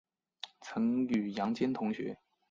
[0.61, 2.17] 曾与杨坚同学。